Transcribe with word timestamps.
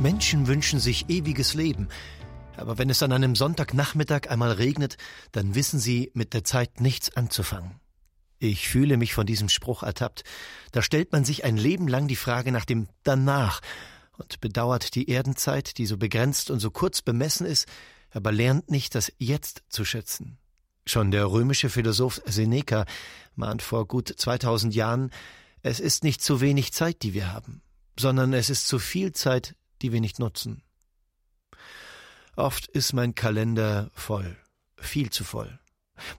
Menschen 0.00 0.46
wünschen 0.46 0.78
sich 0.78 1.08
ewiges 1.08 1.54
Leben. 1.54 1.88
Aber 2.56 2.78
wenn 2.78 2.90
es 2.90 3.02
an 3.02 3.12
einem 3.12 3.34
Sonntagnachmittag 3.34 4.28
einmal 4.28 4.52
regnet, 4.52 4.96
dann 5.32 5.54
wissen 5.54 5.80
sie 5.80 6.10
mit 6.14 6.34
der 6.34 6.44
Zeit 6.44 6.80
nichts 6.80 7.16
anzufangen. 7.16 7.80
Ich 8.38 8.68
fühle 8.68 8.96
mich 8.96 9.14
von 9.14 9.26
diesem 9.26 9.48
Spruch 9.48 9.82
ertappt. 9.82 10.22
Da 10.70 10.82
stellt 10.82 11.10
man 11.10 11.24
sich 11.24 11.44
ein 11.44 11.56
Leben 11.56 11.88
lang 11.88 12.06
die 12.06 12.16
Frage 12.16 12.52
nach 12.52 12.64
dem 12.64 12.88
Danach 13.02 13.60
und 14.16 14.40
bedauert 14.40 14.94
die 14.94 15.10
Erdenzeit, 15.10 15.78
die 15.78 15.86
so 15.86 15.96
begrenzt 15.96 16.50
und 16.50 16.60
so 16.60 16.70
kurz 16.70 17.02
bemessen 17.02 17.46
ist, 17.46 17.66
aber 18.10 18.30
lernt 18.30 18.70
nicht 18.70 18.94
das 18.94 19.12
Jetzt 19.18 19.62
zu 19.68 19.84
schätzen. 19.84 20.38
Schon 20.86 21.10
der 21.10 21.30
römische 21.30 21.68
Philosoph 21.68 22.22
Seneca 22.24 22.86
mahnt 23.34 23.62
vor 23.62 23.86
gut 23.86 24.12
2000 24.16 24.74
Jahren, 24.74 25.10
es 25.62 25.80
ist 25.80 26.04
nicht 26.04 26.22
zu 26.22 26.40
wenig 26.40 26.72
Zeit, 26.72 27.02
die 27.02 27.14
wir 27.14 27.32
haben, 27.32 27.62
sondern 27.98 28.32
es 28.32 28.48
ist 28.48 28.68
zu 28.68 28.78
viel 28.78 29.12
Zeit, 29.12 29.54
die 29.82 29.92
wir 29.92 30.00
nicht 30.00 30.18
nutzen. 30.18 30.62
Oft 32.36 32.66
ist 32.68 32.92
mein 32.92 33.14
Kalender 33.14 33.90
voll, 33.94 34.36
viel 34.76 35.10
zu 35.10 35.24
voll. 35.24 35.58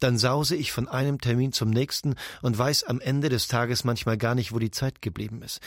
Dann 0.00 0.18
sause 0.18 0.56
ich 0.56 0.72
von 0.72 0.88
einem 0.88 1.20
Termin 1.20 1.52
zum 1.52 1.70
nächsten 1.70 2.16
und 2.42 2.58
weiß 2.58 2.84
am 2.84 3.00
Ende 3.00 3.28
des 3.28 3.48
Tages 3.48 3.84
manchmal 3.84 4.18
gar 4.18 4.34
nicht, 4.34 4.52
wo 4.52 4.58
die 4.58 4.70
Zeit 4.70 5.00
geblieben 5.00 5.42
ist. 5.42 5.60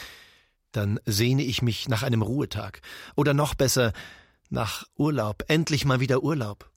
Dann 0.72 1.00
sehne 1.05 1.44
ich 1.44 1.61
mich 1.61 1.89
nach 1.89 2.03
einem 2.03 2.22
Ruhetag 2.22 2.81
oder 3.16 3.33
noch 3.33 3.55
besser 3.55 3.94
nach 4.49 4.86
Urlaub, 4.97 5.44
endlich 5.47 5.86
mal 5.86 5.99
wieder 5.99 6.22
Urlaub. 6.22 6.70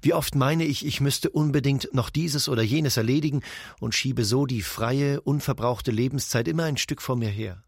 Wie 0.00 0.14
oft 0.14 0.34
meine 0.34 0.64
ich, 0.64 0.86
ich 0.86 1.00
müsste 1.00 1.30
unbedingt 1.30 1.92
noch 1.92 2.10
dieses 2.10 2.48
oder 2.48 2.62
jenes 2.62 2.96
erledigen 2.96 3.42
und 3.80 3.94
schiebe 3.94 4.24
so 4.24 4.46
die 4.46 4.62
freie, 4.62 5.20
unverbrauchte 5.20 5.90
Lebenszeit 5.90 6.46
immer 6.46 6.64
ein 6.64 6.76
Stück 6.76 7.02
vor 7.02 7.16
mir 7.16 7.30
her. 7.30 7.64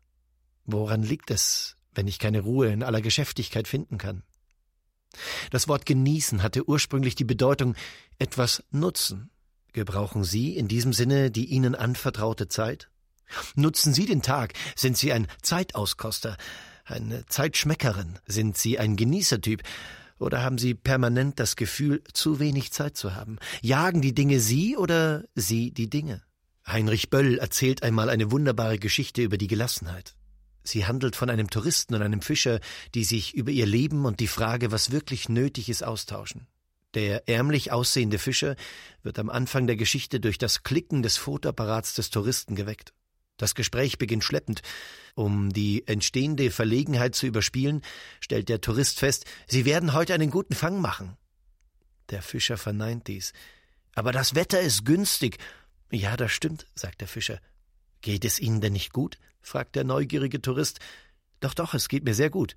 Woran 0.64 1.02
liegt 1.02 1.30
es, 1.30 1.76
wenn 1.94 2.06
ich 2.06 2.18
keine 2.18 2.40
Ruhe 2.40 2.68
in 2.72 2.82
aller 2.82 3.00
Geschäftigkeit 3.00 3.68
finden 3.68 3.98
kann. 3.98 4.22
Das 5.50 5.68
Wort 5.68 5.86
genießen 5.86 6.42
hatte 6.42 6.68
ursprünglich 6.68 7.14
die 7.14 7.24
Bedeutung 7.24 7.74
etwas 8.18 8.64
nutzen. 8.70 9.30
Gebrauchen 9.72 10.24
Sie 10.24 10.56
in 10.56 10.68
diesem 10.68 10.92
Sinne 10.92 11.30
die 11.30 11.46
Ihnen 11.46 11.74
anvertraute 11.74 12.48
Zeit? 12.48 12.88
Nutzen 13.54 13.94
Sie 13.94 14.06
den 14.06 14.22
Tag? 14.22 14.54
Sind 14.76 14.96
Sie 14.96 15.12
ein 15.12 15.26
Zeitauskoster, 15.42 16.36
eine 16.84 17.26
Zeitschmeckerin? 17.26 18.18
Sind 18.26 18.56
Sie 18.56 18.78
ein 18.78 18.96
Genießertyp? 18.96 19.62
Oder 20.18 20.42
haben 20.42 20.58
Sie 20.58 20.74
permanent 20.74 21.40
das 21.40 21.56
Gefühl, 21.56 22.02
zu 22.12 22.38
wenig 22.38 22.72
Zeit 22.72 22.96
zu 22.96 23.14
haben? 23.14 23.38
Jagen 23.62 24.00
die 24.00 24.14
Dinge 24.14 24.38
Sie 24.40 24.76
oder 24.76 25.24
Sie 25.34 25.72
die 25.72 25.90
Dinge? 25.90 26.22
Heinrich 26.66 27.10
Böll 27.10 27.38
erzählt 27.38 27.82
einmal 27.82 28.08
eine 28.08 28.30
wunderbare 28.30 28.78
Geschichte 28.78 29.22
über 29.22 29.36
die 29.36 29.48
Gelassenheit. 29.48 30.14
Sie 30.64 30.86
handelt 30.86 31.14
von 31.14 31.30
einem 31.30 31.50
Touristen 31.50 31.94
und 31.94 32.02
einem 32.02 32.22
Fischer, 32.22 32.58
die 32.94 33.04
sich 33.04 33.34
über 33.34 33.50
ihr 33.50 33.66
Leben 33.66 34.06
und 34.06 34.18
die 34.20 34.26
Frage, 34.26 34.72
was 34.72 34.90
wirklich 34.90 35.28
nötig 35.28 35.68
ist, 35.68 35.84
austauschen. 35.84 36.46
Der 36.94 37.28
ärmlich 37.28 37.70
aussehende 37.70 38.18
Fischer 38.18 38.56
wird 39.02 39.18
am 39.18 39.28
Anfang 39.28 39.66
der 39.66 39.76
Geschichte 39.76 40.20
durch 40.20 40.38
das 40.38 40.62
Klicken 40.62 41.02
des 41.02 41.16
Fotoapparats 41.18 41.94
des 41.94 42.10
Touristen 42.10 42.54
geweckt. 42.54 42.94
Das 43.36 43.54
Gespräch 43.54 43.98
beginnt 43.98 44.24
schleppend. 44.24 44.62
Um 45.16 45.52
die 45.52 45.86
entstehende 45.86 46.50
Verlegenheit 46.50 47.14
zu 47.14 47.26
überspielen, 47.26 47.82
stellt 48.20 48.48
der 48.48 48.60
Tourist 48.60 49.00
fest, 49.00 49.26
sie 49.46 49.64
werden 49.64 49.92
heute 49.92 50.14
einen 50.14 50.30
guten 50.30 50.54
Fang 50.54 50.80
machen. 50.80 51.16
Der 52.10 52.22
Fischer 52.22 52.56
verneint 52.56 53.08
dies. 53.08 53.32
Aber 53.94 54.12
das 54.12 54.34
Wetter 54.34 54.60
ist 54.60 54.84
günstig. 54.84 55.38
Ja, 55.90 56.16
das 56.16 56.32
stimmt, 56.32 56.66
sagt 56.74 57.00
der 57.00 57.08
Fischer. 57.08 57.40
Geht 58.04 58.26
es 58.26 58.38
Ihnen 58.38 58.60
denn 58.60 58.74
nicht 58.74 58.92
gut? 58.92 59.16
fragt 59.40 59.76
der 59.76 59.84
neugierige 59.84 60.42
Tourist. 60.42 60.78
Doch, 61.40 61.54
doch, 61.54 61.72
es 61.72 61.88
geht 61.88 62.04
mir 62.04 62.12
sehr 62.12 62.28
gut. 62.28 62.54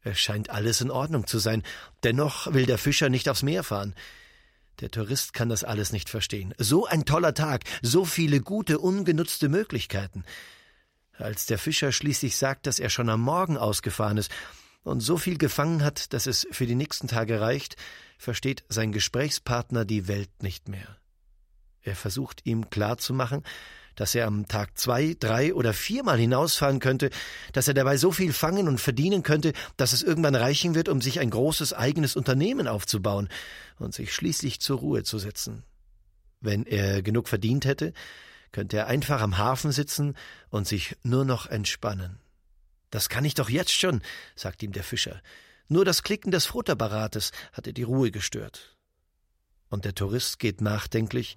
Es 0.00 0.20
scheint 0.20 0.48
alles 0.48 0.80
in 0.80 0.92
Ordnung 0.92 1.26
zu 1.26 1.40
sein. 1.40 1.64
Dennoch 2.04 2.54
will 2.54 2.66
der 2.66 2.78
Fischer 2.78 3.08
nicht 3.08 3.28
aufs 3.28 3.42
Meer 3.42 3.64
fahren. 3.64 3.96
Der 4.78 4.88
Tourist 4.88 5.32
kann 5.32 5.48
das 5.48 5.64
alles 5.64 5.90
nicht 5.90 6.08
verstehen. 6.08 6.54
So 6.56 6.86
ein 6.86 7.04
toller 7.04 7.34
Tag, 7.34 7.64
so 7.82 8.04
viele 8.04 8.40
gute, 8.40 8.78
ungenutzte 8.78 9.48
Möglichkeiten. 9.48 10.22
Als 11.14 11.46
der 11.46 11.58
Fischer 11.58 11.90
schließlich 11.90 12.36
sagt, 12.36 12.68
dass 12.68 12.78
er 12.78 12.90
schon 12.90 13.08
am 13.08 13.22
Morgen 13.22 13.58
ausgefahren 13.58 14.18
ist 14.18 14.30
und 14.84 15.00
so 15.00 15.16
viel 15.16 15.36
gefangen 15.36 15.82
hat, 15.82 16.12
dass 16.12 16.28
es 16.28 16.46
für 16.52 16.66
die 16.66 16.76
nächsten 16.76 17.08
Tage 17.08 17.40
reicht, 17.40 17.74
versteht 18.18 18.62
sein 18.68 18.92
Gesprächspartner 18.92 19.84
die 19.84 20.06
Welt 20.06 20.44
nicht 20.44 20.68
mehr. 20.68 20.96
Er 21.82 21.96
versucht 21.96 22.46
ihm 22.46 22.70
klarzumachen, 22.70 23.42
dass 24.00 24.14
er 24.14 24.26
am 24.26 24.48
Tag 24.48 24.78
zwei, 24.78 25.14
drei 25.20 25.52
oder 25.52 25.74
viermal 25.74 26.16
hinausfahren 26.16 26.80
könnte, 26.80 27.10
dass 27.52 27.68
er 27.68 27.74
dabei 27.74 27.98
so 27.98 28.12
viel 28.12 28.32
fangen 28.32 28.66
und 28.66 28.80
verdienen 28.80 29.22
könnte, 29.22 29.52
dass 29.76 29.92
es 29.92 30.02
irgendwann 30.02 30.34
reichen 30.34 30.74
wird, 30.74 30.88
um 30.88 31.02
sich 31.02 31.20
ein 31.20 31.28
großes 31.28 31.74
eigenes 31.74 32.16
Unternehmen 32.16 32.66
aufzubauen 32.66 33.28
und 33.78 33.92
sich 33.92 34.14
schließlich 34.14 34.58
zur 34.58 34.78
Ruhe 34.78 35.02
zu 35.02 35.18
setzen. 35.18 35.64
Wenn 36.40 36.64
er 36.64 37.02
genug 37.02 37.28
verdient 37.28 37.66
hätte, 37.66 37.92
könnte 38.52 38.78
er 38.78 38.86
einfach 38.86 39.20
am 39.20 39.36
Hafen 39.36 39.70
sitzen 39.70 40.16
und 40.48 40.66
sich 40.66 40.96
nur 41.02 41.26
noch 41.26 41.46
entspannen. 41.46 42.20
Das 42.88 43.10
kann 43.10 43.26
ich 43.26 43.34
doch 43.34 43.50
jetzt 43.50 43.78
schon, 43.78 44.00
sagt 44.34 44.62
ihm 44.62 44.72
der 44.72 44.82
Fischer. 44.82 45.20
Nur 45.68 45.84
das 45.84 46.02
Klicken 46.02 46.30
des 46.30 46.46
Futterbarates 46.46 47.32
hatte 47.52 47.74
die 47.74 47.82
Ruhe 47.82 48.10
gestört. 48.10 48.78
Und 49.68 49.84
der 49.84 49.94
Tourist 49.94 50.38
geht 50.38 50.62
nachdenklich 50.62 51.36